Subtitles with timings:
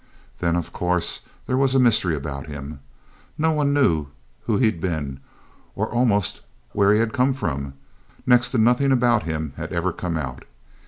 [0.39, 2.79] Then, of course, there was a mystery about him.
[3.37, 4.07] Nobody knew
[4.47, 5.19] who he'd been,
[5.75, 7.75] or almost where he had come from
[8.25, 10.43] next to nothing about him had ever come out.